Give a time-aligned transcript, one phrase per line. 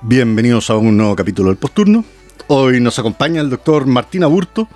[0.00, 2.02] Bienvenidos a un nuevo capítulo del Posturno.
[2.46, 4.66] Hoy nos acompaña el doctor Martín Aburto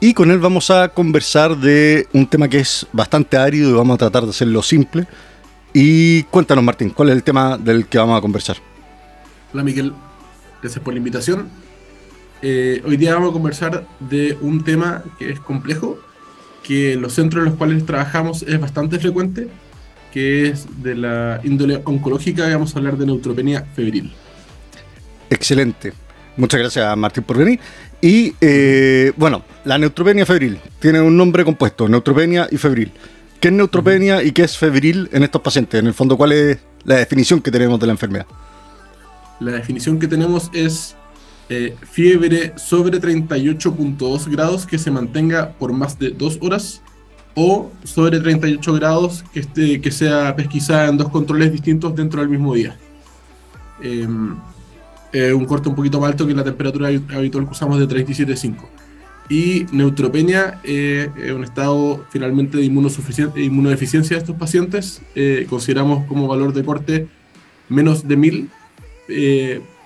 [0.00, 3.96] y con él vamos a conversar de un tema que es bastante árido y vamos
[3.96, 5.06] a tratar de hacerlo simple.
[5.74, 8.56] Y cuéntanos, Martín, ¿cuál es el tema del que vamos a conversar?
[9.52, 9.92] Hola, Miguel.
[10.62, 11.48] Gracias por la invitación.
[12.40, 15.98] Eh, hoy día vamos a conversar de un tema que es complejo,
[16.62, 19.48] que en los centros en los cuales trabajamos es bastante frecuente,
[20.12, 24.12] que es de la índole oncológica y vamos a hablar de neutropenia febril.
[25.28, 25.92] Excelente.
[26.40, 27.60] Muchas gracias, Martín, por venir.
[28.00, 32.92] Y eh, bueno, la neutropenia febril tiene un nombre compuesto, neutropenia y febril.
[33.38, 35.78] ¿Qué es neutropenia y qué es febril en estos pacientes?
[35.78, 38.24] En el fondo, ¿cuál es la definición que tenemos de la enfermedad?
[39.38, 40.96] La definición que tenemos es
[41.50, 46.80] eh, fiebre sobre 38.2 grados que se mantenga por más de dos horas
[47.34, 52.30] o sobre 38 grados que, esté, que sea pesquisada en dos controles distintos dentro del
[52.30, 52.78] mismo día.
[53.82, 54.36] Em,
[55.12, 58.54] eh, un corte un poquito más alto que la temperatura habitual que usamos de 37,5.
[59.28, 65.02] Y neutropenia eh, es un estado finalmente de inmunodeficiencia de estos pacientes.
[65.14, 67.08] Eh, consideramos como valor de corte
[67.68, 68.48] menos de 1000,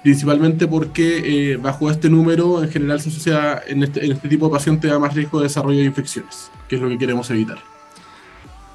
[0.02, 4.52] principalmente porque bajo este número en general se asocia en este, en este tipo de
[4.52, 7.58] pacientes a más riesgo de desarrollo de infecciones, que es lo que queremos evitar.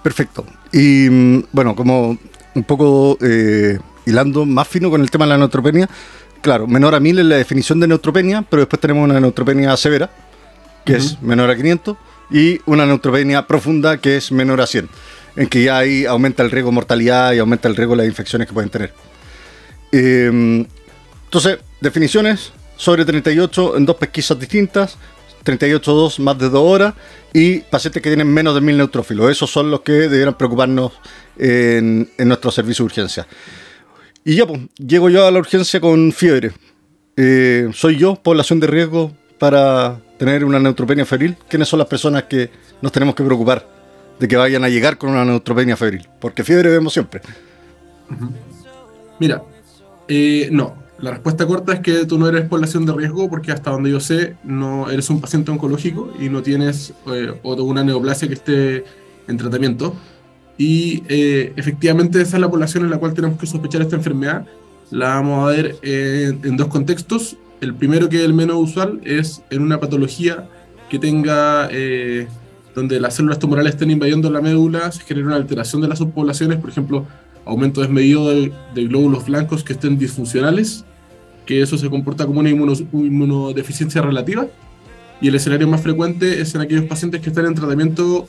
[0.03, 0.45] Perfecto.
[0.71, 2.17] Y mm, bueno, como
[2.53, 3.17] un poco
[4.05, 5.89] hilando más fino con el tema de la neutropenia,
[6.41, 10.09] Claro, menor a 1000 es la definición de neutropenia, pero después tenemos una neutropenia severa,
[10.85, 11.97] que es menor a 500,
[12.31, 14.89] y una neutropenia profunda, que es menor a 100,
[15.35, 18.07] en que ya ahí aumenta el riesgo de mortalidad y aumenta el riesgo de las
[18.07, 18.93] infecciones que pueden tener.
[19.91, 20.65] Em,
[21.25, 24.97] entonces, definiciones sobre 38 en dos pesquisas distintas,
[25.43, 26.93] 38.2 más de 2 horas,
[27.33, 29.29] y pacientes que tienen menos de 1000 neutrófilos.
[29.29, 30.93] Esos son los que deberían preocuparnos
[31.37, 33.27] en, en nuestro servicio de urgencia.
[34.29, 36.51] Y ya, pues, llego yo a la urgencia con fiebre.
[37.17, 41.35] Eh, ¿Soy yo población de riesgo para tener una neutropenia febril?
[41.49, 43.67] ¿Quiénes son las personas que nos tenemos que preocupar
[44.19, 46.07] de que vayan a llegar con una neutropenia febril?
[46.21, 47.21] Porque fiebre vemos siempre.
[49.19, 49.41] Mira,
[50.07, 50.75] eh, no.
[50.99, 53.99] La respuesta corta es que tú no eres población de riesgo porque hasta donde yo
[53.99, 58.83] sé no eres un paciente oncológico y no tienes eh, una neoplasia que esté
[59.27, 59.95] en tratamiento.
[60.59, 64.45] Y eh, efectivamente esa es la población en la cual tenemos que sospechar esta enfermedad.
[64.91, 67.37] La vamos a ver en, dos contextos.
[67.61, 70.49] El primero, que es el menos usual, es en una patología
[70.89, 72.27] que tenga, eh,
[72.75, 76.57] donde las células tumorales estén invadiendo la médula, se genera una alteración de las subpoblaciones,
[76.57, 77.07] por ejemplo,
[77.45, 80.83] aumento desmedido de, glóbulos blancos que estén disfuncionales,
[81.45, 84.47] que eso se comporta como una inmunodeficiencia relativa.
[85.21, 88.27] Y el escenario más frecuente es en aquellos pacientes que están en tratamiento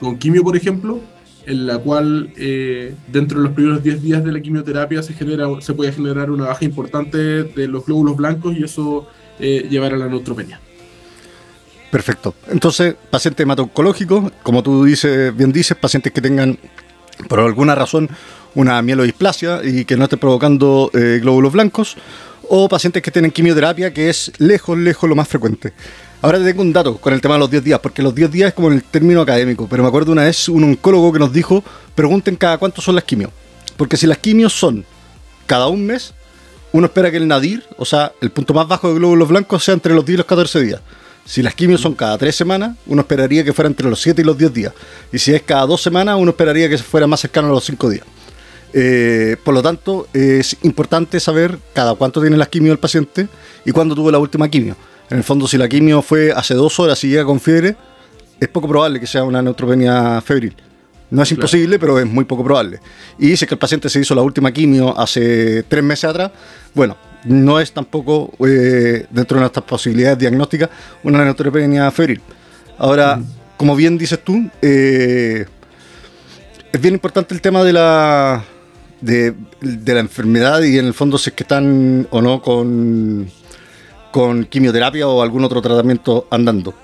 [0.00, 1.00] con quimio, por ejemplo,
[1.46, 5.46] en la cual eh, dentro de los primeros 10 días de la quimioterapia se, genera,
[5.60, 9.06] se puede generar una baja importante de los glóbulos blancos y eso
[9.38, 10.60] eh, llevará a la neutropenia.
[11.90, 12.34] Perfecto.
[12.48, 16.58] Entonces, paciente hemato-oncológico, como tú dices, bien dices, pacientes que tengan
[17.28, 18.08] por alguna razón
[18.54, 21.96] una mielodisplasia y que no esté provocando eh, glóbulos blancos,
[22.48, 25.72] o pacientes que tienen quimioterapia, que es lejos, lejos lo más frecuente.
[26.22, 28.30] Ahora te tengo un dato con el tema de los 10 días, porque los 10
[28.30, 31.32] días es como el término académico, pero me acuerdo una vez un oncólogo que nos
[31.32, 31.64] dijo,
[31.96, 33.32] pregunten cada cuánto son las quimios.
[33.76, 34.84] Porque si las quimios son
[35.46, 36.14] cada un mes,
[36.70, 39.74] uno espera que el nadir, o sea, el punto más bajo de glóbulos blancos, sea
[39.74, 40.80] entre los 10 y los 14 días.
[41.24, 44.24] Si las quimios son cada 3 semanas, uno esperaría que fuera entre los 7 y
[44.24, 44.72] los 10 días.
[45.12, 47.90] Y si es cada 2 semanas, uno esperaría que fuera más cercano a los 5
[47.90, 48.06] días.
[48.72, 53.26] Eh, por lo tanto, es importante saber cada cuánto tiene las quimios el paciente
[53.64, 54.76] y cuándo tuvo la última quimio.
[55.10, 57.76] En el fondo, si la quimio fue hace dos horas y llega con fiebre,
[58.40, 60.56] es poco probable que sea una neutropenia febril.
[61.10, 62.80] No es imposible, pero es muy poco probable.
[63.18, 66.30] Y si es que el paciente se hizo la última quimio hace tres meses atrás,
[66.74, 70.70] bueno, no es tampoco eh, dentro de nuestras posibilidades diagnósticas
[71.02, 72.20] una neutropenia febril.
[72.78, 73.20] Ahora,
[73.58, 75.44] como bien dices tú, eh,
[76.72, 78.42] es bien importante el tema de la,
[79.00, 83.30] de, de, la enfermedad y en el fondo si es que están o no con
[84.12, 86.74] con quimioterapia o algún otro tratamiento andando.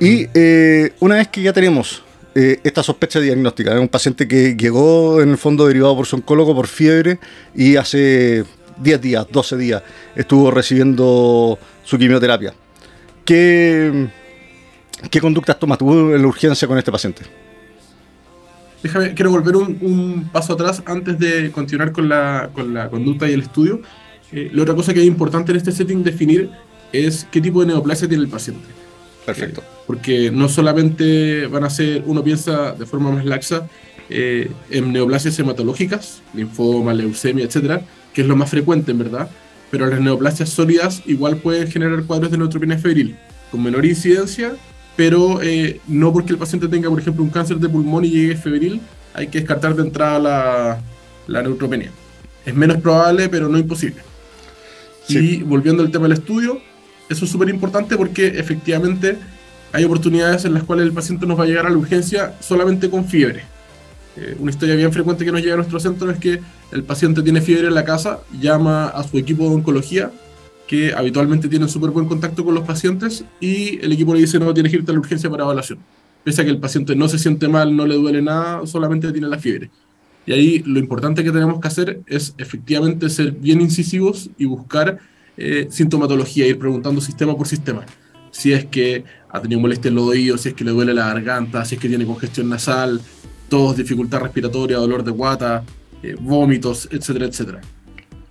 [0.00, 2.02] Y eh, una vez que ya tenemos
[2.34, 6.16] eh, esta sospecha diagnóstica, es un paciente que llegó en el fondo derivado por su
[6.16, 7.20] oncólogo por fiebre
[7.54, 8.44] y hace
[8.78, 9.82] 10 días, 12 días
[10.16, 12.52] estuvo recibiendo su quimioterapia.
[13.24, 14.08] ¿Qué,
[15.10, 17.22] ¿qué conductas tomas tú en la urgencia con este paciente?
[18.82, 23.32] Déjame, quiero volver un, paso atrás antes de continuar con la, con la conducta y
[23.32, 23.80] el estudio.
[24.32, 26.50] Eh, la otra cosa que es importante en este setting definir
[26.92, 28.66] es qué tipo de neoplasia tiene el paciente.
[29.24, 29.60] Perfecto.
[29.60, 33.68] Eh, porque no solamente van a ser, uno piensa de forma más laxa,
[34.10, 37.82] eh, en neoplasias hematológicas, linfoma, leucemia, etcétera,
[38.12, 39.30] que es lo más frecuente en verdad,
[39.70, 43.16] pero las neoplasias sólidas igual pueden generar cuadros de neutropenia febril
[43.50, 44.56] con menor incidencia,
[44.94, 48.36] pero eh, no porque el paciente tenga, por ejemplo, un cáncer de pulmón y llegue
[48.36, 48.80] febril,
[49.14, 50.82] hay que descartar de entrada la,
[51.26, 51.90] la neutropenia.
[52.44, 54.02] Es menos probable, pero no imposible.
[55.08, 56.60] Y volviendo al tema del estudio,
[57.08, 59.18] eso es súper importante porque efectivamente
[59.72, 62.88] hay oportunidades en las cuales el paciente nos va a llegar a la urgencia solamente
[62.88, 63.42] con fiebre.
[64.16, 66.40] Eh, una historia bien frecuente que nos llega a nuestro centro es que
[66.70, 70.12] el paciente tiene fiebre en la casa, llama a su equipo de oncología,
[70.68, 74.54] que habitualmente tienen súper buen contacto con los pacientes, y el equipo le dice no,
[74.54, 75.80] tiene que irte a la urgencia para evaluación.
[76.22, 79.28] Pese a que el paciente no se siente mal, no le duele nada, solamente tiene
[79.28, 79.70] la fiebre.
[80.26, 84.98] Y ahí lo importante que tenemos que hacer es efectivamente ser bien incisivos y buscar
[85.36, 87.84] eh, sintomatología, ir preguntando sistema por sistema.
[88.30, 91.06] Si es que ha tenido molestia en los oídos, si es que le duele la
[91.06, 93.00] garganta, si es que tiene congestión nasal,
[93.48, 95.62] tos, dificultad respiratoria, dolor de guata,
[96.02, 97.60] eh, vómitos, etcétera, etcétera.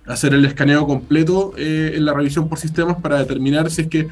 [0.06, 4.08] Hacer el escaneo completo eh, en la revisión por sistemas para determinar si es que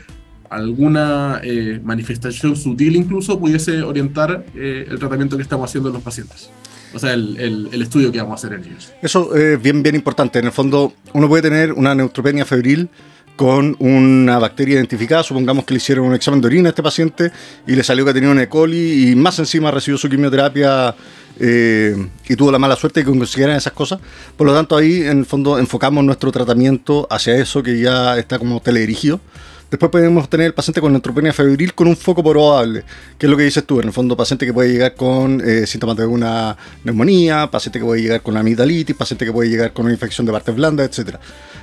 [0.49, 1.41] alguna
[1.83, 6.51] manifestación sutil incluso pudiese orientar el tratamiento que estamos haciendo en los pacientes.
[6.95, 8.93] O sea, el, el, estudio que vamos a hacer en ellos.
[9.01, 10.39] Eso es bien, bien importante.
[10.39, 12.89] En el fondo, uno puede tener una neutropenia febril
[13.37, 15.23] con una bacteria identificada.
[15.23, 17.33] Supongamos que le hicieron un examen de orina a este paciente
[17.67, 18.49] y le salió que tenía un E.
[18.49, 20.95] coli y más encima recibió su quimioterapia
[21.41, 24.01] eh, y tuvo la mala suerte de que consiguieran esas cosas.
[24.37, 28.39] Por lo tanto, ahí en el fondo enfocamos nuestro tratamiento hacia eso que ya está
[28.39, 29.21] como teledirigido.
[29.73, 32.85] Después podemos tener el paciente con neutropenia febril con un foco probable,
[33.17, 35.67] que es lo que dices tú, en el fondo paciente que puede llegar con eh,
[35.67, 36.55] síntomas de una
[36.85, 40.33] neumonía, paciente que puede llegar con amigdalitis, paciente que puede llegar con una infección de
[40.33, 41.17] partes blandas, etc.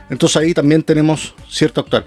[0.10, 2.04] Entonces ahí también tenemos cierto actuar.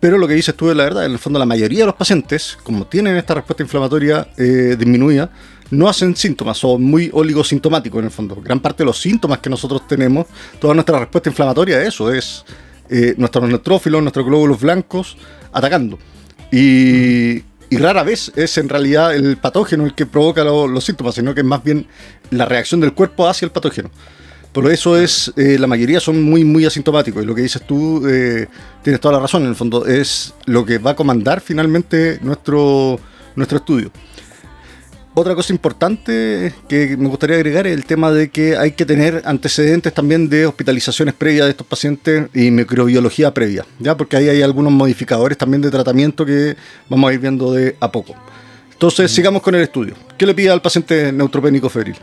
[0.00, 1.94] Pero lo que dices tú es la verdad, en el fondo la mayoría de los
[1.94, 5.30] pacientes, como tienen esta respuesta inflamatoria eh, disminuida,
[5.70, 8.34] no hacen síntomas, son muy oligosintomáticos en el fondo.
[8.42, 10.26] Gran parte de los síntomas que nosotros tenemos,
[10.58, 12.44] toda nuestra respuesta inflamatoria, eso es
[12.90, 15.16] eh, nuestros neutrófilos, nuestros glóbulos blancos
[15.52, 15.98] atacando.
[16.52, 21.40] Y, rara vez es en realidad el patógeno el que provoca los síntomas, sino que
[21.40, 21.86] es más bien
[22.30, 23.90] la reacción del cuerpo hacia el patógeno.
[24.52, 27.24] Por eso es, eh, la mayoría son muy, muy asintomáticos.
[27.24, 28.46] Y lo que dices tú, eh,
[28.84, 33.00] tienes toda la razón, en el fondo, es lo que va a comandar finalmente nuestro,
[33.34, 33.90] nuestro estudio.
[35.16, 39.22] Otra cosa importante que me gustaría agregar es el tema de que hay que tener
[39.24, 43.96] antecedentes también de hospitalizaciones previas de estos pacientes y microbiología previa, ¿ya?
[43.96, 46.56] porque ahí hay algunos modificadores también de tratamiento que
[46.88, 48.16] vamos a ir viendo de a poco.
[48.72, 49.94] Entonces, sigamos con el estudio.
[50.18, 51.94] ¿Qué le pide al paciente neutropénico febril?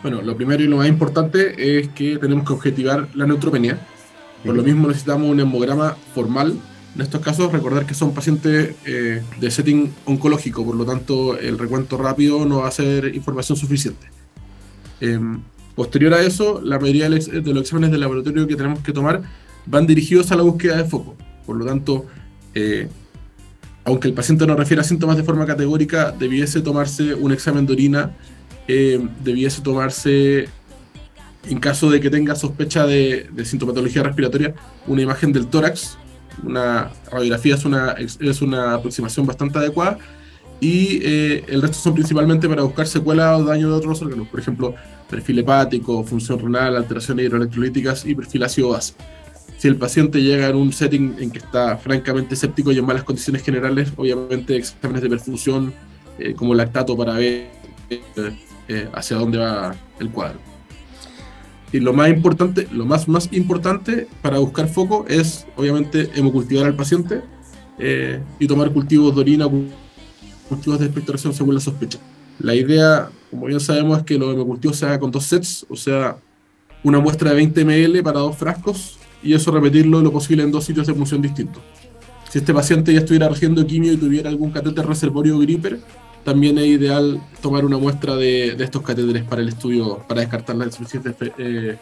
[0.00, 3.78] Bueno, lo primero y lo más importante es que tenemos que objetivar la neutropenia.
[4.44, 6.54] Por lo mismo necesitamos un hemograma formal
[6.94, 11.58] en estos casos, recordar que son pacientes eh, de setting oncológico, por lo tanto, el
[11.58, 14.08] recuento rápido no va a ser información suficiente.
[15.00, 15.40] Em,
[15.76, 19.22] posterior a eso, la mayoría de los exámenes de laboratorio que tenemos que tomar
[19.66, 21.16] van dirigidos a la búsqueda de foco.
[21.46, 22.06] Por lo tanto,
[22.54, 22.88] eh,
[23.84, 28.16] aunque el paciente no refiera síntomas de forma categórica, debiese tomarse un examen de orina,
[28.66, 30.48] eh, debiese tomarse,
[31.48, 34.54] en caso de que tenga sospecha de, de sintomatología respiratoria,
[34.88, 35.96] una imagen del tórax
[36.44, 39.98] una radiografía es una, es una aproximación bastante adecuada
[40.60, 44.40] y eh, el resto son principalmente para buscar secuelas o daño de otros órganos, por
[44.40, 44.74] ejemplo,
[45.08, 48.92] perfil hepático, función renal, alteraciones hidroelectrolíticas y perfil ácido base.
[49.56, 53.04] Si el paciente llega en un setting en que está francamente escéptico y en malas
[53.04, 55.72] condiciones generales, obviamente exámenes de perfusión
[56.18, 57.48] eh, como lactato para ver
[58.68, 60.49] eh, hacia dónde va el cuadro.
[61.72, 66.74] Y lo más importante, lo más, más importante para buscar foco es, obviamente, hemocultivar al
[66.74, 67.22] paciente
[67.78, 69.48] eh, y tomar cultivos de orina,
[70.48, 71.98] cultivos de expectoración según la sospecha.
[72.40, 75.76] La idea, como bien sabemos, es que los hemocultivos se haga con dos sets, o
[75.76, 76.16] sea,
[76.82, 80.64] una muestra de 20 ml para dos frascos y eso repetirlo lo posible en dos
[80.64, 81.62] sitios de función distintos.
[82.30, 85.80] Si este paciente ya estuviera recibiendo quimio y tuviera algún catéter reservorio gripper,
[86.24, 90.66] también es ideal tomar una muestra de, estos catéteres para el estudio, para descartar la
[90.66, 91.76] insuficiencia eh,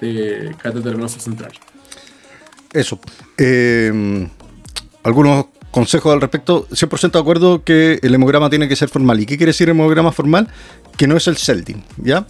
[0.00, 1.52] de catéter venoso central.
[2.72, 2.98] Eso.
[3.38, 4.28] Eh,
[5.02, 6.68] algunos consejos al respecto.
[6.68, 9.18] 100% de acuerdo que el hemograma tiene que ser formal.
[9.18, 10.48] ¿Y qué quiere decir hemograma formal?
[10.96, 12.26] Que no es el CELDIN, ¿ya?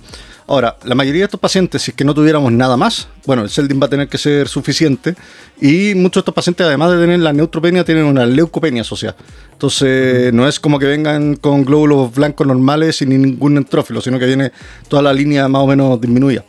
[0.53, 3.49] Ahora, la mayoría de estos pacientes, si es que no tuviéramos nada más, bueno, el
[3.49, 5.15] Seldin va a tener que ser suficiente
[5.59, 9.17] y muchos de estos pacientes, además de tener la neutropenia, tienen una leucopenia asociada.
[9.51, 14.27] Entonces, no es como que vengan con glóbulos blancos normales sin ningún neutrófilo, sino que
[14.27, 14.53] viene
[14.89, 16.45] toda la línea más o menos disminuida.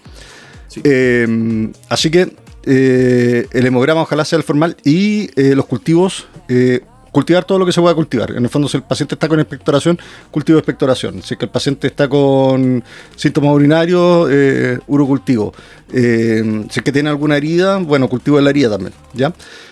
[0.84, 6.28] Eh, así que eh, el hemograma ojalá sea el formal y eh, los cultivos
[7.14, 8.32] cultivar todo lo que se pueda cultivar.
[8.32, 9.98] En el fondo, si el paciente está con expectoración,
[10.32, 11.22] cultivo de expectoración.
[11.22, 12.84] Si el paciente está con
[13.16, 15.54] síntomas urinarios, eh, urocultivo.
[15.94, 18.94] Eh, si es que tiene alguna herida, bueno, cultivo de la herida también.
[19.14, 19.32] ¿ya?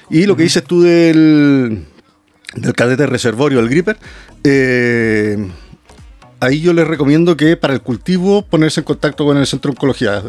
[0.10, 1.88] Y lo que dices tú del,
[2.56, 3.98] del cadete reservorio, el gripper,
[4.44, 5.50] eh,
[6.40, 9.74] ahí yo les recomiendo que para el cultivo ponerse en contacto con el centro de
[9.74, 10.22] oncología.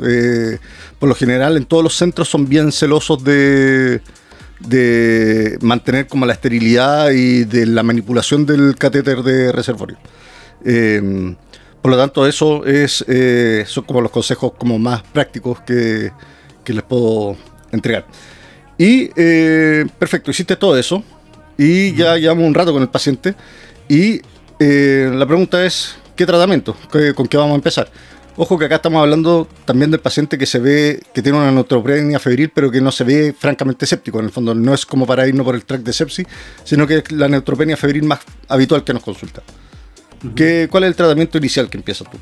[0.98, 4.00] por lo general, en todos los centros son bien celosos de
[4.66, 9.98] de mantener como la esterilidad y de la manipulación del catéter de reservorio.
[10.64, 11.36] Em,
[11.80, 16.12] por lo tanto, eso es, eh, son como los consejos como más prácticos que,
[16.64, 17.36] les puedo
[17.72, 18.06] entregar.
[18.78, 21.02] Y eh, perfecto, hiciste todo eso
[21.58, 23.34] y ya llevamos un rato con el paciente
[23.88, 24.22] y
[24.58, 26.76] eh, la pregunta es, ¿qué tratamiento?
[27.14, 27.90] ¿Con qué vamos a empezar?
[28.36, 32.18] Ojo que acá estamos hablando también del paciente que se ve que tiene una neutropenia
[32.18, 34.20] febril, pero que no se ve francamente séptico.
[34.20, 36.26] En el fondo, no es como para irnos por el track de sepsis,
[36.64, 39.42] sino que es la neutropenia febril más habitual que nos consulta.
[40.70, 42.16] ¿Cuál es el tratamiento inicial que empiezas tú?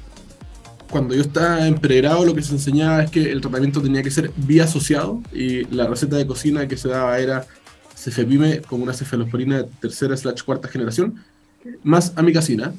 [0.90, 4.10] Cuando yo estaba en pregrado, lo que se enseñaba es que el tratamiento tenía que
[4.10, 7.46] ser vía asociado y la receta de cocina que se daba era
[7.94, 11.22] cefepime con una cefalosporina de tercera slash cuarta generación
[11.82, 12.72] más amicacina.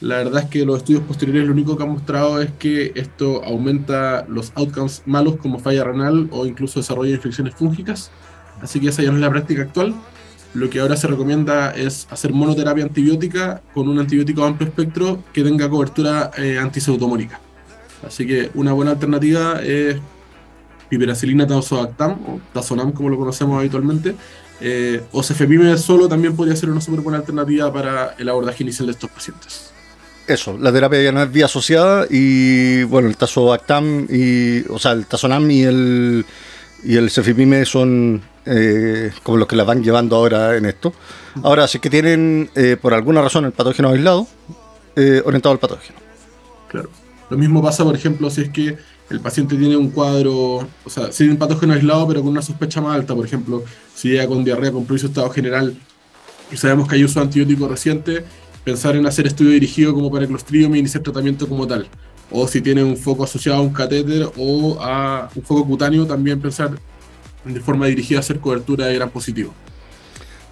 [0.00, 3.44] La verdad es que los estudios posteriores lo único que han mostrado es que esto
[3.44, 8.10] aumenta los outcomes malos como falla renal o incluso desarrollo de infecciones fúngicas.
[8.60, 9.94] Así que esa ya no es la práctica actual.
[10.54, 15.42] Lo que ahora se recomienda es hacer monoterapia antibiótica con un antibiótico amplio espectro que
[15.42, 17.40] tenga cobertura eh, antiseutomónica.
[18.06, 19.96] Así que una buena alternativa es
[20.90, 24.14] piperacilina tazobactam o tazonam como lo conocemos habitualmente,
[24.64, 28.86] eh, o cefepime solo también podría ser una súper buena alternativa para el abordaje inicial
[28.86, 29.72] de estos pacientes.
[30.26, 34.92] Eso, la terapia ya no es vía asociada y bueno, el tazobactam y, o sea,
[34.92, 36.24] el tazonam y el,
[36.84, 40.92] y el cefepime son eh, como los que la van llevando ahora en esto.
[41.42, 44.28] Ahora, si es que tienen eh, por alguna razón el patógeno aislado,
[45.24, 45.98] orientado al patógeno.
[46.68, 46.88] Claro.
[47.30, 48.76] Lo mismo pasa, por ejemplo, si es que
[49.10, 52.80] el paciente tiene un cuadro, o sea, sin un patógeno aislado, pero con una sospecha
[52.80, 53.62] más alta, por ejemplo,
[53.94, 55.76] si llega con diarrea con previsto estado general
[56.50, 58.24] y sabemos que hay uso antibiótico reciente,
[58.64, 61.88] pensar en hacer estudio dirigido como para el clostridium y iniciar tratamiento como tal.
[62.30, 66.40] O si tiene un foco asociado a un catéter o a un foco cutáneo, también
[66.40, 66.78] pensar
[67.44, 69.52] de forma dirigida a hacer cobertura de gran positivo,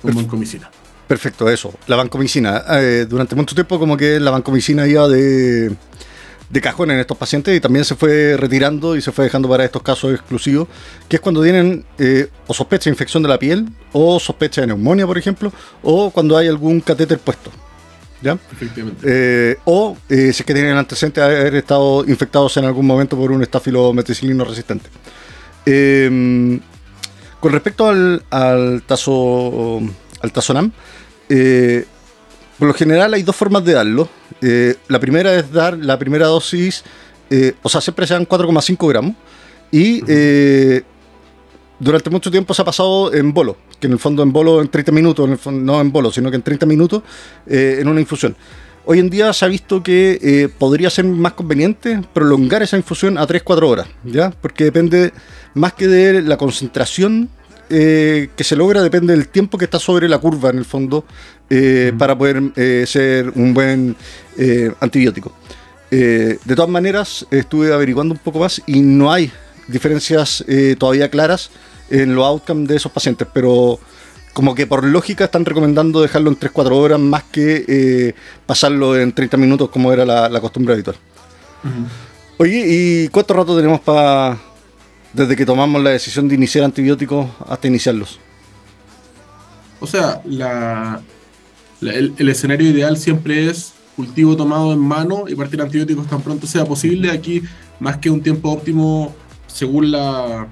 [0.03, 0.71] como vancomicina.
[1.07, 1.73] Perfecto, eso.
[1.87, 2.63] La vancomicina.
[2.71, 5.75] Eh, durante mucho tiempo como que la vancomicina iba de
[6.51, 9.65] de cajón en estos pacientes y también se fue retirando y se fue dejando para
[9.65, 10.69] estos casos exclusivos,
[11.09, 14.67] que es cuando tienen eh, o sospecha de infección de la piel o sospecha de
[14.67, 15.53] neumonía, por ejemplo,
[15.83, 17.51] o cuando hay algún catéter puesto.
[18.21, 18.37] ¿Ya?
[18.53, 19.03] Efectivamente.
[19.07, 23.17] Eh, o eh, si es que tienen antecedentes de haber estado infectados en algún momento
[23.17, 24.91] por un estafilometicilino resistente.
[25.65, 26.61] Em,
[27.39, 29.81] con respecto al, al tazo
[30.21, 30.71] al tazonam,
[32.61, 34.07] por lo general hay dos formas de darlo.
[34.43, 36.85] Eh, la primera es dar la primera dosis,
[37.31, 39.15] eh, o sea, siempre se dan 4,5 gramos.
[39.73, 40.83] Y eh,
[41.79, 44.69] durante mucho tiempo se ha pasado en bolo, que en el fondo en bolo en
[44.69, 47.03] 30 minutos, no en bolo, sino que en 30 minutos
[47.47, 48.37] en una infusión.
[48.85, 53.27] Hoy en día se ha visto que podría ser más conveniente prolongar esa infusión a
[53.27, 54.31] 3-4 horas, ¿ya?
[54.31, 55.15] Porque depende
[55.55, 57.31] más que de la concentración
[57.71, 61.05] eh, que se logra depende del tiempo que está sobre la curva, en el fondo,
[61.49, 63.97] eh, para poder eh, ser un buen
[64.81, 65.33] antibiótico.
[65.91, 69.31] de todas maneras, estuve averiguando un poco más y no hay
[69.69, 70.45] diferencias
[70.79, 71.51] todavía claras
[71.91, 73.79] en los outcomes de esos pacientes, pero
[74.33, 78.15] como que por lógica están recomendando dejarlo en 3-4 horas más que
[78.47, 80.97] pasarlo en 30 minutos como era la, costumbre habitual.
[82.39, 84.39] Oye, ¿y cuánto rato tenemos para
[85.13, 88.19] desde que tomamos la decisión de iniciar antibióticos hasta iniciarlos?
[89.81, 90.21] O sea,
[91.81, 96.65] el, escenario ideal siempre es cultivo tomado en mano y partir antibióticos tan pronto sea
[96.65, 97.11] posible.
[97.11, 97.43] Aquí,
[97.79, 99.15] más que un tiempo óptimo,
[99.47, 100.49] según la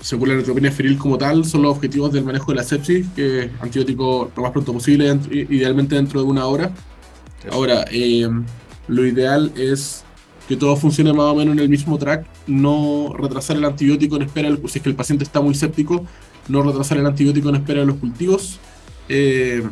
[0.00, 3.44] según la neutropenia feril como tal, son los objetivos del manejo de la sepsis, que
[3.44, 6.70] es antibiótico lo más pronto posible, idealmente dentro de una hora.
[7.50, 8.28] Ahora, eh,
[8.88, 10.04] lo ideal es
[10.48, 14.22] que todo funcione más o menos en el mismo track, no retrasar el antibiótico en
[14.22, 16.04] espera, si es que el paciente está muy séptico,
[16.48, 18.60] no retrasar el antibiótico en espera de los cultivos.
[19.08, 19.62] Eh,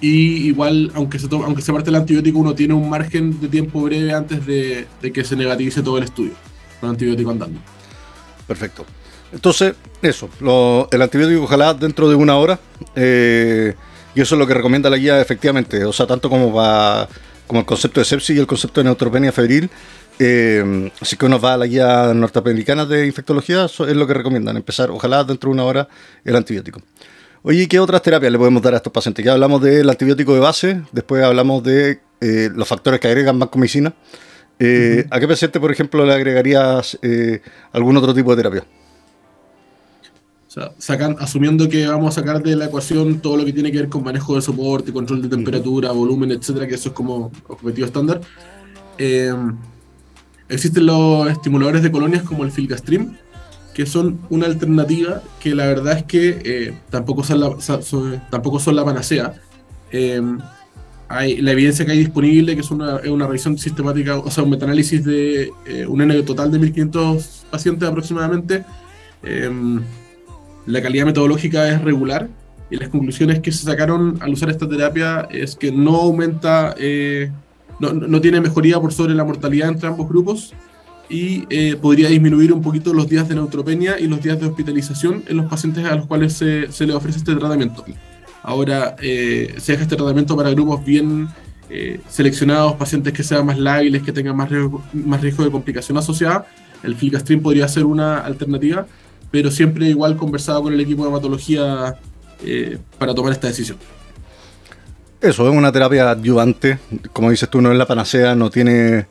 [0.00, 3.82] y igual, aunque se, aunque se parte el antibiótico, uno tiene un margen de tiempo
[3.82, 6.32] breve antes de, que se negativice todo el estudio
[6.80, 7.60] con el antibiótico andando.
[8.46, 8.84] Perfecto.
[9.32, 10.28] Entonces, eso,
[10.90, 12.58] el antibiótico ojalá dentro de una hora.
[12.96, 13.74] Eh,
[14.14, 15.84] y eso es lo que recomienda la guía efectivamente.
[15.84, 17.08] O sea, tanto como va
[17.46, 19.70] como el concepto de sepsis y el concepto de neutropenia febril.
[20.18, 24.14] Eh, así que uno va a la guía norteamericana de infectología, eso es lo que
[24.14, 25.88] recomiendan, empezar ojalá dentro de una hora
[26.24, 26.80] el antibiótico.
[27.44, 29.24] Oye, ¿qué otras terapias le podemos dar a estos pacientes?
[29.24, 33.92] Ya hablamos del antibiótico de base, después hablamos de eh, los factores que agregan vancomicina.
[34.60, 38.64] Eh, ¿A qué paciente, por ejemplo, le agregarías eh, algún otro tipo de terapia?
[40.52, 43.72] O sea, sacan, asumiendo que vamos a sacar de la ecuación todo lo que tiene
[43.72, 47.32] que ver con manejo de soporte, control de temperatura, volumen, etcétera, que eso es como
[47.48, 48.20] objetivo estándar.
[50.50, 53.16] existen los estimuladores de colonias como el filgastrim,
[53.72, 57.56] que son una alternativa que la verdad es que eh, tampoco, son la,
[58.30, 59.32] tampoco son la panacea.
[59.90, 60.38] Em,
[61.08, 64.50] hay, la evidencia que hay disponible, que es una, una revisión sistemática, o sea, un
[64.50, 68.66] metaanálisis de eh, un N total de 1500 pacientes aproximadamente,
[69.22, 69.80] em,
[70.66, 72.28] la calidad metodológica es regular
[72.70, 77.30] y las conclusiones que se sacaron al usar esta terapia es que no aumenta, eh,
[77.80, 80.54] no, no tiene mejoría por sobre la mortalidad entre ambos grupos
[81.12, 85.22] y eh, podría disminuir un poquito los días de neutropenia y los días de hospitalización
[85.28, 87.84] en los pacientes a los cuales se, les ofrece este tratamiento.
[88.42, 91.28] Ahora, eh, se deja este tratamiento para grupos bien
[91.68, 95.98] eh, seleccionados, pacientes que sean más lábiles, que tengan más riesgo, más riesgo de complicación
[95.98, 96.46] asociada.
[96.82, 98.86] El filgastrin podría ser una alternativa,
[99.32, 101.96] pero siempre igual conversado con el equipo de hematología
[102.98, 103.78] para tomar esta decisión.
[105.20, 106.78] Eso, es una terapia adyuvante.
[107.12, 109.06] Como dices tú, no es la panacea, no tiene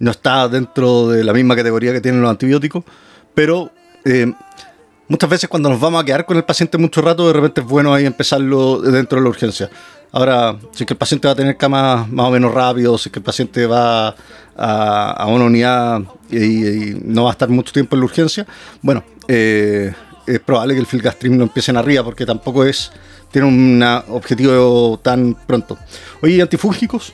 [0.00, 2.84] no está dentro de la misma categoría que tienen los antibióticos,
[3.34, 3.70] pero
[4.04, 4.32] eh,
[5.06, 7.66] muchas veces cuando nos vamos a quedar con el paciente mucho rato, de repente es
[7.66, 9.70] bueno ahí empezarlo dentro de la urgencia.
[10.10, 13.10] Ahora, si es que el paciente va a tener cama más o menos rápido, si
[13.10, 14.16] es que el paciente va
[14.56, 16.00] a, una unidad
[16.30, 18.46] y, no va a estar mucho tiempo en la urgencia,
[18.82, 19.92] bueno, eh,
[20.26, 22.90] es probable que el filgastrim lo empiecen arriba porque tampoco es
[23.30, 25.78] tiene un objetivo tan pronto.
[26.20, 27.12] Oye, ¿antifúngicos?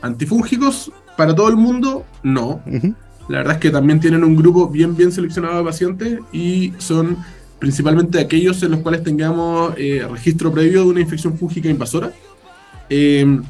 [0.00, 2.62] Antifúngicos, para todo el mundo, no.
[3.28, 7.16] La verdad es que también tienen un grupo bien, bien seleccionado de pacientes y son
[7.58, 12.12] principalmente aquellos en los cuales tengamos eh, registro previo de una infección fúngica invasora.
[12.88, 13.42] Em,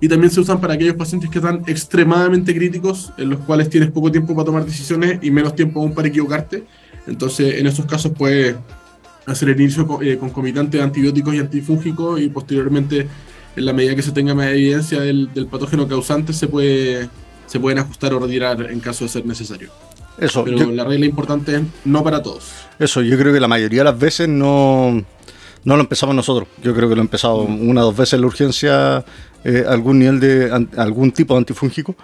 [0.00, 3.90] y también se usan para aquellos pacientes que están extremadamente críticos, en los cuales tienes
[3.90, 6.64] poco tiempo para tomar decisiones y menos tiempo aún para equivocarte.
[7.06, 8.56] Entonces, en esos casos puedes
[9.24, 13.08] hacer el inicio eh, concomitante de antibióticos y antifúngicos y posteriormente
[13.56, 17.08] en la medida que se tenga más evidencia del, patógeno causante, se, puede,
[17.46, 19.70] se pueden ajustar o retirar en caso de ser necesario.
[20.18, 22.52] Eso, Pero la regla importante es no para todos.
[22.78, 25.04] Eso, yo creo que la mayoría de las veces no,
[25.66, 26.48] no lo empezamos nosotros.
[26.62, 29.04] Yo creo que lo he empezado una o dos veces en la urgencia,
[29.42, 31.96] eh, algún nivel de algún tipo de antifúngico.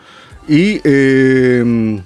[0.49, 2.03] Y eh,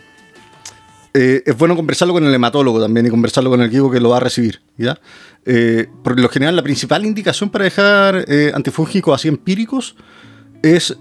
[1.14, 4.10] eh, es bueno conversarlo con el hematólogo también y conversarlo con el equipo que lo
[4.10, 4.60] va a recibir.
[4.76, 5.00] ¿ya?
[6.04, 9.96] Por lo general, la principal indicación para dejar antifúngicos así empíricos
[10.62, 10.94] es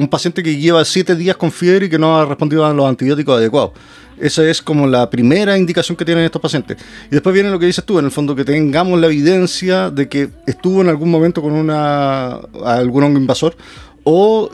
[0.00, 2.88] un paciente que lleva siete días con fiebre y que no ha respondido a los
[2.88, 3.72] antibióticos adecuados.
[4.18, 6.76] Esa es como la primera indicación que tienen estos pacientes.
[7.06, 10.08] Y después viene lo que dices tú, en el fondo, que tengamos la evidencia de
[10.08, 12.32] que estuvo en algún momento con una,
[12.64, 13.56] algún hongo invasor
[14.04, 14.50] o,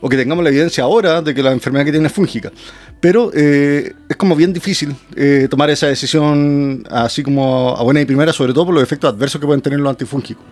[0.00, 2.50] o que tengamos la evidencia ahora de que la enfermedad que tiene es fúngica.
[3.00, 8.06] Pero eh, es como bien difícil eh, tomar esa decisión así como a buena y
[8.06, 10.44] primera, sobre todo por los efectos adversos que pueden tener los antifúngicos,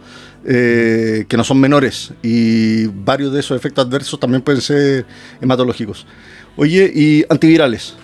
[0.47, 2.13] eh, que no son menores.
[2.23, 5.07] Y varios de esos efectos adversos también pueden ser
[5.41, 6.07] hematológicos.
[6.57, 7.95] Oye, ¿y antivirales?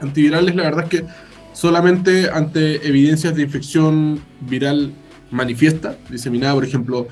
[0.00, 1.04] Antivirales, la verdad es que
[1.52, 4.92] solamente ante evidencias de infección viral
[5.30, 7.08] manifiesta, diseminada, por ejemplo,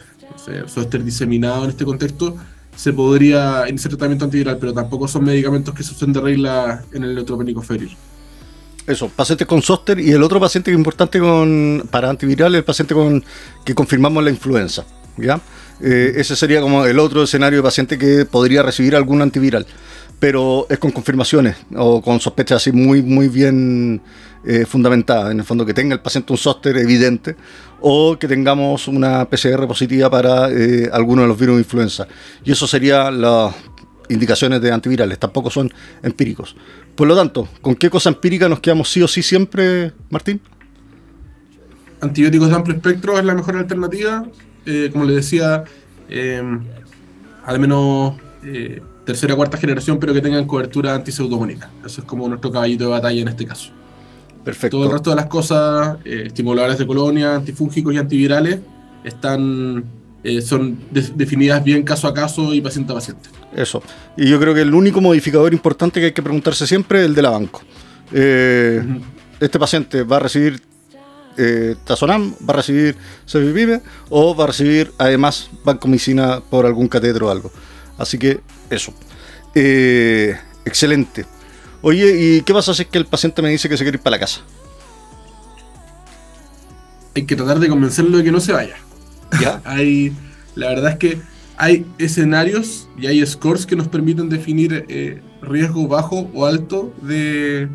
[0.47, 2.37] no diseminado en este contexto,
[2.77, 7.05] se podría iniciar tratamiento antiviral, pero tampoco son medicamentos que se usen de regla en
[7.05, 7.97] el neutropénico febril.
[8.87, 12.95] Eso, pacientes con zóster y el otro paciente importante con, para antiviral es el paciente
[12.95, 13.25] con
[13.65, 14.85] que confirmamos la influenza.
[15.17, 15.41] ¿ya?
[15.81, 19.67] Eh, ese sería como el otro escenario de paciente que podría recibir algún antiviral,
[20.19, 24.01] pero es con confirmaciones o con sospechas así muy, muy bien
[24.45, 27.35] eh, fundamentada, en el fondo que tenga el paciente un zóster evidente
[27.81, 32.07] o que tengamos una PCR positiva para eh, alguno de los virus de influenza.
[32.45, 33.55] Y eso serían las
[34.09, 36.57] indicaciones de antivirales, tampoco son empíricos.
[36.95, 40.41] Por lo tanto, ¿con qué cosa empírica nos quedamos sí o sí siempre, Martín?
[42.01, 44.27] Antibióticos de amplio espectro es la mejor alternativa.
[44.67, 45.65] Eh, como les decía,
[47.45, 48.15] al menos
[49.05, 51.71] tercera o cuarta generación, pero que tengan cobertura antiseudomónica.
[51.85, 53.71] Eso es como nuestro caballito de batalla en este caso.
[54.45, 54.77] Perfecto.
[54.77, 58.61] Todo el resto de las cosas, eh, estimuladores de colonia, antifúngicos y antivirales,
[59.05, 59.85] están,
[60.25, 63.29] eh, son de- definidas bien caso a caso y paciente a paciente.
[63.57, 63.83] Eso.
[64.17, 67.15] Y yo creo que el único modificador importante que hay que preguntarse siempre es el
[67.15, 67.63] de la banco.
[68.13, 68.83] Eh.
[69.41, 70.63] Este paciente va a recibir
[71.37, 77.23] eh, Tazonam, va a recibir Servipibe o va a recibir además vancomicina por algún catéter
[77.23, 77.51] o algo.
[77.99, 78.41] Así que
[78.71, 78.95] eso.
[79.55, 81.27] Eh, excelente.
[81.83, 84.03] Oye, ¿y qué pasa si es que el paciente me dice que se quiere ir
[84.03, 84.41] para la casa?
[87.15, 88.77] Hay que tratar de convencerlo de que no se vaya.
[89.41, 89.63] ¿Ya?
[89.65, 90.15] Hay,
[90.55, 91.21] la verdad es que
[91.57, 97.69] hay escenarios y hay scores que nos permiten definir eh, riesgo bajo o alto de,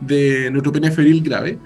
[0.00, 1.58] de neutropenia febril grave.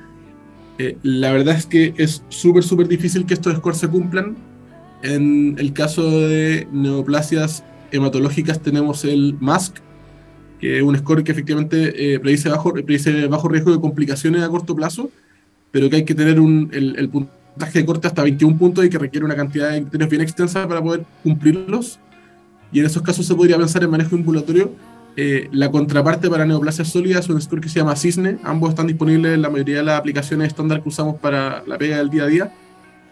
[0.78, 4.36] Eh, la verdad es que es súper, súper difícil que estos scores se cumplan.
[5.02, 7.62] En el caso de neoplasias
[7.92, 9.76] hematológicas tenemos el MASC,
[10.58, 14.48] que es un score que efectivamente eh, predice, bajo, predice bajo riesgo de complicaciones a
[14.48, 15.10] corto plazo,
[15.70, 17.10] pero que hay que tener un, el, el
[17.54, 20.66] puntaje de corte hasta 21 puntos y que requiere una cantidad de criterios bien extensa
[20.66, 21.98] para poder cumplirlos.
[22.72, 24.72] Y en esos casos se podría pensar en manejo ambulatorio.
[25.16, 28.38] Eh, la contraparte para neoplasias sólidas es un score que se llama CISNE.
[28.42, 31.98] Ambos están disponibles en la mayoría de las aplicaciones estándar que usamos para la pega
[31.98, 32.52] del día a día.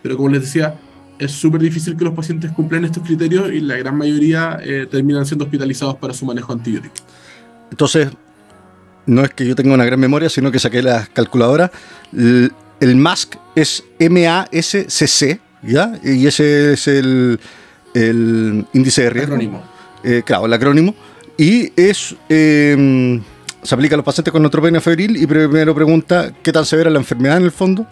[0.02, 0.74] Pero como les decía,
[1.18, 5.24] es súper difícil que los pacientes cumplan estos criterios y la gran mayoría eh, terminan
[5.24, 6.94] siendo hospitalizados para su manejo antibiótico.
[7.70, 8.09] Entonces,
[9.07, 11.70] no es que yo tenga una gran memoria, sino que saqué las calculadoras.
[12.82, 15.98] El MASC es M-A-S-C-C, ¿ya?
[16.02, 17.38] Y ese es el,
[17.94, 19.34] el índice de riesgo.
[19.34, 19.62] Acrónimo.
[20.02, 20.94] Eh, claro, el acrónimo.
[21.38, 22.16] Y es.
[22.28, 23.20] eh,
[23.62, 26.92] se aplica a los pacientes con neutropenia febril y primero pregunta qué tan severa es
[26.94, 27.86] la enfermedad en el fondo.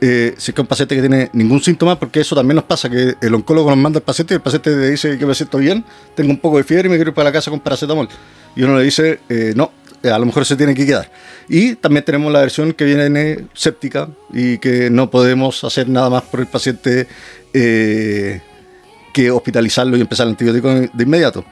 [0.00, 2.90] Eh, si es que un paciente que tiene ningún síntoma, porque eso también nos pasa,
[2.90, 5.58] que el oncólogo nos manda al paciente y el paciente le dice que me siento
[5.58, 5.84] bien,
[6.16, 8.08] tengo un poco de fiebre y me quiero ir para la casa con paracetamol.
[8.56, 9.70] Y uno le dice, eh, no,
[10.10, 11.10] a lo mejor se tiene que quedar.
[11.48, 16.22] Y también tenemos la versión que viene séptica y que no podemos hacer nada más
[16.22, 17.06] por el paciente
[17.52, 18.40] eh,
[19.12, 21.44] que hospitalizarlo y empezar el antibiótico de inmediato.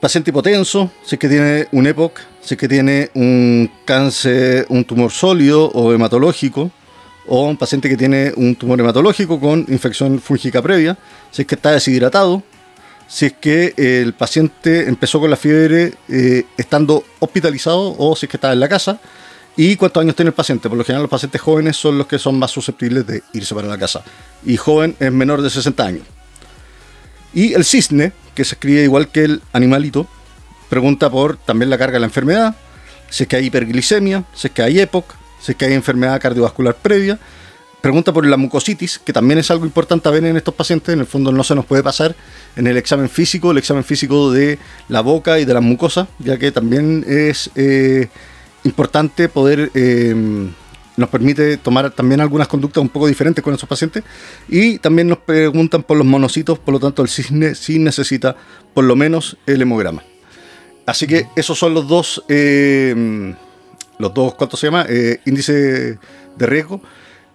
[0.00, 4.84] Paciente hipotenso, si es que tiene un EPOC, si es que tiene un cáncer, un
[4.84, 6.70] tumor sólido o hematológico,
[7.26, 10.98] o un paciente que tiene un tumor hematológico con infección fúngica previa,
[11.30, 12.42] si es que está deshidratado,
[13.06, 18.30] si es que el paciente empezó con la fiebre eh, estando hospitalizado o si es
[18.30, 19.00] que está en la casa,
[19.56, 20.68] y cuántos años tiene el paciente.
[20.68, 23.68] Por lo general los pacientes jóvenes son los que son más susceptibles de irse para
[23.68, 24.02] la casa,
[24.44, 26.02] y joven es menor de 60 años.
[27.32, 30.06] Y el cisne, que se escribe igual que el animalito,
[30.68, 32.56] pregunta por también la carga de la enfermedad,
[33.10, 36.20] si es que hay hiperglicemia, si es que hay EPOC, si es que hay enfermedad
[36.20, 37.18] cardiovascular previa.
[37.84, 40.94] Pregunta por la mucositis, que también es algo importante a ver en estos pacientes.
[40.94, 42.16] En el fondo no se nos puede pasar
[42.56, 46.38] en el examen físico, el examen físico de la boca y de las mucosas, ya
[46.38, 48.08] que también es eh,
[48.62, 50.14] importante poder eh,
[50.96, 54.02] nos permite tomar también algunas conductas un poco diferentes con esos pacientes.
[54.48, 58.34] Y también nos preguntan por los monocitos, por lo tanto el cisne sí necesita
[58.72, 60.02] por lo menos el hemograma.
[60.86, 63.34] Así que esos son los dos, eh,
[63.98, 64.86] los dos, ¿cuánto se llama?
[64.88, 65.98] Eh, índice
[66.38, 66.80] de riesgo.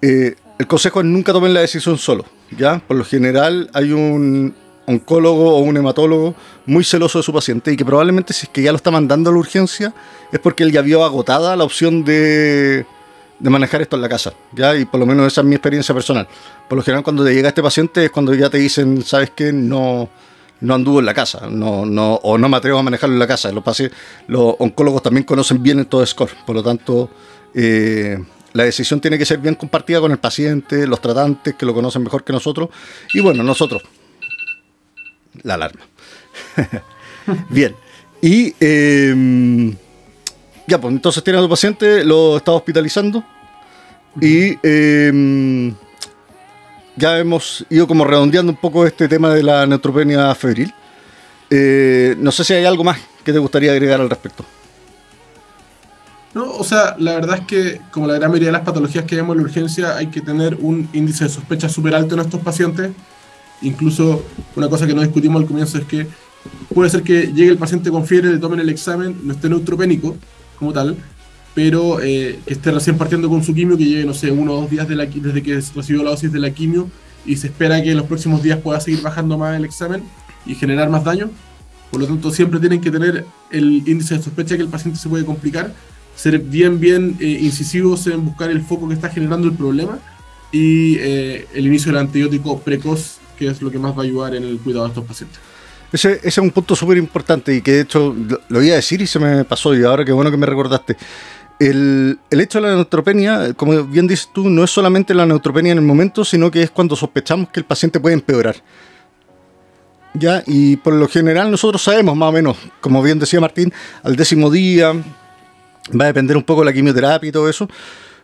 [0.01, 2.25] Eh, el consejo es nunca tomen la decisión solo,
[2.57, 2.79] ¿ya?
[2.79, 4.53] Por lo general hay un
[4.85, 6.35] oncólogo o un hematólogo
[6.65, 9.29] muy celoso de su paciente y que probablemente si es que ya lo está mandando
[9.29, 9.93] a la urgencia
[10.31, 12.85] es porque él ya vio agotada la opción de,
[13.39, 14.75] de manejar esto en la casa, ¿ya?
[14.75, 16.27] Y por lo menos esa es mi experiencia personal.
[16.67, 19.53] Por lo general cuando te llega este paciente es cuando ya te dicen, ¿sabes qué?
[19.53, 20.09] No,
[20.61, 23.27] no anduvo en la casa, no, no, o no me atrevo a manejarlo en la
[23.27, 23.51] casa.
[23.51, 23.63] Los,
[24.27, 27.09] los oncólogos también conocen bien todo score, por lo tanto,
[27.53, 28.17] eh,
[28.53, 32.03] la decisión tiene que ser bien compartida con el paciente, los tratantes que lo conocen
[32.03, 32.69] mejor que nosotros,
[33.13, 33.81] y bueno, nosotros.
[35.43, 35.81] La alarma.
[37.49, 37.75] bien.
[38.21, 39.75] Y eh,
[40.67, 43.23] ya, pues entonces tiene a tu paciente, lo está hospitalizando
[44.19, 45.73] y eh,
[46.95, 50.73] ya hemos ido como redondeando un poco este tema de la neutropenia febril.
[51.49, 54.45] Eh, no sé si hay algo más que te gustaría agregar al respecto.
[56.33, 59.15] No, o sea, la verdad es que, como la gran mayoría de las patologías que
[59.15, 62.41] vemos en la urgencia, hay que tener un índice de sospecha súper alto en estos
[62.41, 62.91] pacientes.
[63.61, 64.23] Incluso,
[64.55, 66.07] una cosa que no discutimos al comienzo es que
[66.73, 70.15] puede ser que llegue el paciente con fiebre, le tomen el examen, no esté neutropénico
[70.57, 70.95] como tal,
[71.55, 74.69] pero eh, esté recién partiendo con su quimio, que lleve, no sé, uno o dos
[74.69, 76.89] días desde que recibió la dosis de la quimio
[77.25, 80.03] y se espera que en los próximos días pueda seguir bajando más el examen
[80.45, 81.29] y generar más daño.
[81.91, 85.09] Por lo tanto, siempre tienen que tener el índice de sospecha que el paciente se
[85.09, 85.73] puede complicar,
[86.19, 89.99] ser bien, bien eh, incisivos en buscar el foco que está generando el problema
[90.51, 94.35] y eh, el inicio del antibiótico precoz, que es lo que más va a ayudar
[94.35, 95.39] en el cuidado de estos pacientes.
[95.93, 98.75] Ese, ese es un punto súper importante y que de hecho lo, lo iba a
[98.75, 100.97] decir y se me pasó y ahora qué bueno que me recordaste.
[101.57, 105.77] el, hecho de la neutropenia, como bien dices tú, no es solamente la neutropenia en
[105.77, 108.57] el momento, sino que es cuando sospechamos que el paciente puede empeorar.
[110.15, 110.43] ¿Ya?
[110.45, 113.71] Y por lo general nosotros sabemos más o menos, como bien decía Martín,
[114.03, 114.93] al décimo día,
[115.99, 117.69] va a depender un poco de la quimioterapia y todo eso,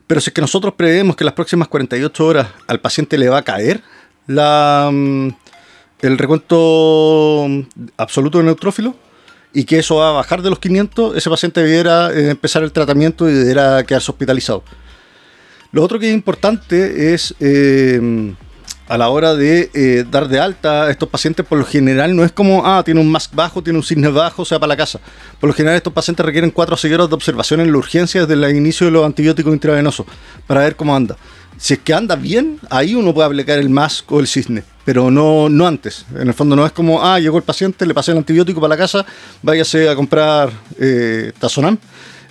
[0.07, 3.39] pero si es que nosotros preveemos que las próximas 48 horas al paciente le va
[3.39, 3.81] a caer
[4.27, 5.29] la, mm,
[6.01, 7.47] el recuento
[7.97, 8.95] absoluto de neutrófilo,
[9.55, 12.73] y que eso va a bajar de los 500, ese paciente debiera eh, empezar el
[12.73, 14.63] tratamiento y debiera quedarse hospitalizado.
[15.71, 18.33] Lo otro que es importante es eh,
[18.87, 22.23] a la hora de eh, dar de alta a estos pacientes, por lo general no
[22.23, 24.77] es como, ah, tiene un MASC bajo, tiene un cisne bajo, o sea, para la
[24.77, 24.99] casa.
[25.39, 28.55] Por lo general estos pacientes requieren cuatro horas de observación en la urgencia desde el
[28.55, 30.05] inicio de los antibióticos intravenosos
[30.47, 31.17] para ver cómo anda.
[31.57, 35.09] Si es que anda bien, ahí uno puede aplicar el MASC o el cisne pero
[35.09, 36.05] no, no antes.
[36.15, 38.75] En el fondo no es como, ah, llegó el paciente, le pasé el antibiótico para
[38.75, 39.03] la casa,
[39.41, 41.77] váyase a comprar eh, Tazonam,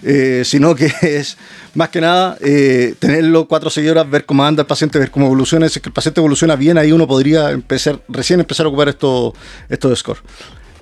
[0.05, 1.37] eh, sino que es
[1.75, 5.11] más que nada eh, tenerlo cuatro o seis horas, ver cómo anda el paciente, ver
[5.11, 5.69] cómo evoluciona.
[5.69, 8.89] Si es que el paciente evoluciona bien, ahí uno podría empezar, recién empezar a ocupar
[8.89, 9.33] estos
[9.69, 10.23] esto scores.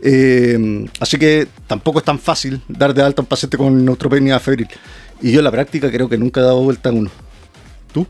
[0.04, 4.40] Eh, así que tampoco es tan fácil dar de alta a un paciente con neutropenia
[4.40, 4.68] febril.
[5.20, 7.10] Y yo en la práctica creo que nunca he dado vuelta a uno.
[7.92, 8.06] ¿Tú?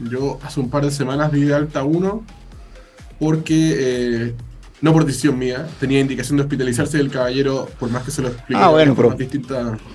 [0.00, 2.24] Yo hace un par de semanas di de alta uno
[3.20, 4.34] porque, eh,
[4.80, 8.28] no por decisión mía, tenía indicación de hospitalizarse el caballero, por más que se lo
[8.28, 9.16] explique ah, bueno, pero,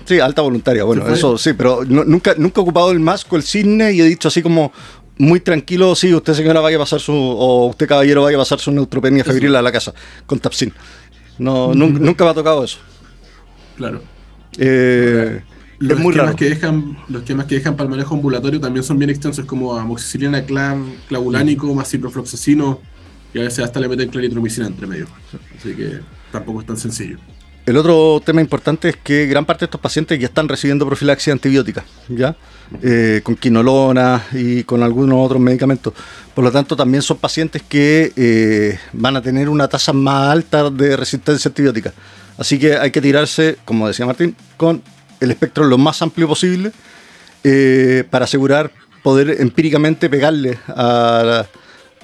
[0.04, 3.92] Sí, alta voluntaria, bueno, eso sí, pero nunca, nunca he ocupado el masco, el cisne
[3.92, 4.72] y he dicho así como
[5.18, 8.58] muy tranquilo, sí, usted señora vaya a pasar su, o usted caballero vaya a pasar
[8.58, 9.94] su neutropenia febril a la casa
[10.26, 10.72] con Tapsin.
[11.38, 12.78] No, nunca, me ha tocado eso.
[13.76, 14.02] Claro.
[14.58, 15.42] Eh,
[15.78, 19.10] los esquemas que dejan los esquemas que dejan para el manejo ambulatorio también son bien
[19.10, 22.80] extensos como amoxicilina clav, clavulánico más ciprofloxacino
[23.34, 25.06] y a veces hasta le meten claritromicina entre medio
[25.56, 27.18] así que tampoco es tan sencillo
[27.64, 31.32] el otro tema importante es que gran parte de estos pacientes ya están recibiendo profilaxis
[31.32, 32.34] antibiótica, ¿ya?
[32.82, 35.94] Eh, con quinolona y con algunos otros medicamentos.
[36.34, 40.70] Por lo tanto, también son pacientes que eh, van a tener una tasa más alta
[40.70, 41.92] de resistencia antibiótica.
[42.36, 44.82] Así que hay que tirarse, como decía Martín, con
[45.20, 46.72] el espectro lo más amplio posible
[47.44, 48.72] eh, para asegurar
[49.04, 51.46] poder empíricamente pegarle a la,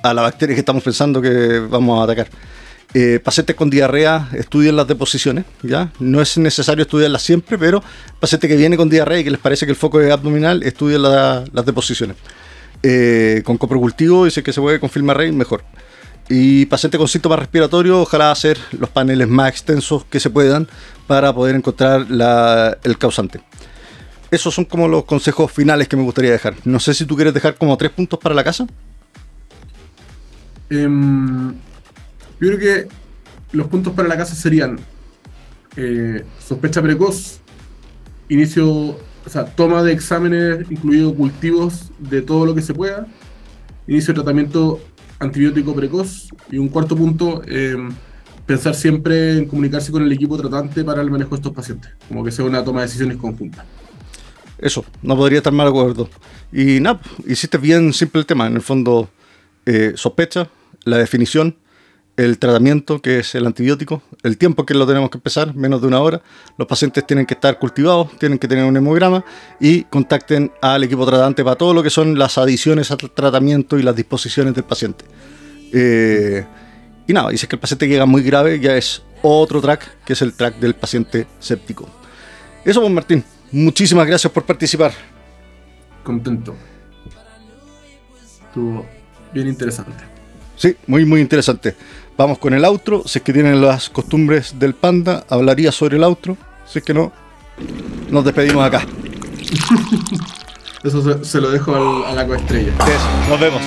[0.02, 2.28] bacteria que estamos pensando que vamos a atacar.
[2.94, 5.92] Eh, pacientes con diarrea estudien las deposiciones, ¿ya?
[5.98, 7.82] No es necesario estudiarlas siempre, pero
[8.18, 11.02] pacientes que viene con diarrea y que les parece que el foco es abdominal, estudien
[11.02, 12.16] las deposiciones.
[12.82, 15.64] Eh, con coprocultivo, dice que se puede confirmar rey, mejor.
[16.30, 20.68] Y paciente con síntomas respiratorios, ojalá hacer los paneles más extensos que se puedan
[21.06, 22.06] para poder encontrar
[22.82, 23.40] el causante.
[24.30, 26.54] Esos son como los consejos finales que me gustaría dejar.
[26.64, 28.66] No sé si tú quieres dejar como tres puntos para la casa.
[30.70, 32.88] Em, yo creo que
[33.52, 34.78] los puntos para la casa serían
[35.76, 37.40] eh, sospecha precoz,
[38.28, 43.06] inicio, o sea, toma de exámenes, incluidos cultivos de todo lo que se pueda,
[43.86, 44.80] inicio de tratamiento
[45.18, 46.28] antibiótico precoz.
[46.50, 47.90] Y un cuarto punto, em,
[48.46, 52.24] pensar siempre en comunicarse con el equipo tratante para el manejo de estos pacientes, como
[52.24, 53.64] que sea una toma de decisiones conjunta.
[54.58, 56.08] Eso, no podría estar mal acuerdo.
[56.52, 58.46] Y nada, hiciste bien simple el tema.
[58.46, 59.08] En el fondo,
[59.64, 60.48] eh, sospecha,
[60.88, 61.56] la definición,
[62.16, 65.86] el tratamiento, que es el antibiótico, el tiempo que lo tenemos que empezar, menos de
[65.86, 66.20] una hora.
[66.56, 69.24] Los pacientes tienen que estar cultivados, tienen que tener un hemograma
[69.60, 73.84] y contacten al equipo tratante para todo lo que son las adiciones al tratamiento y
[73.84, 75.04] las disposiciones del paciente.
[75.72, 76.44] Eh,
[77.06, 80.22] y nada, dice que el paciente llega muy grave, ya es otro track, que es
[80.22, 81.88] el track del paciente séptico.
[82.64, 84.92] Eso, pues Martín, muchísimas gracias por participar.
[86.02, 86.56] Contento.
[88.48, 88.84] Estuvo
[89.32, 90.17] bien interesante.
[90.58, 91.76] Sí, muy, muy interesante.
[92.16, 93.04] Vamos con el outro.
[93.06, 96.36] Si es que tienen las costumbres del panda, hablaría sobre el outro.
[96.66, 97.12] Si es que no,
[98.10, 98.82] nos despedimos acá.
[100.84, 102.72] Eso se, lo dejo al, a la coestrella.
[102.86, 103.62] Eso, nos vemos.